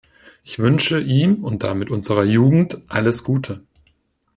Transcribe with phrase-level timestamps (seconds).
[0.43, 3.61] Ich wünsche ihm und damit unserer Jugend alles Gute!